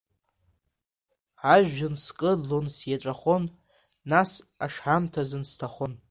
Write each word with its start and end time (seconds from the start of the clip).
Ажәҩан 1.53 1.95
скыдлон, 2.03 2.65
сиеҵәахон, 2.75 3.43
нас 4.11 4.31
ашамҭазын 4.65 5.43
сҭахон. 5.51 5.93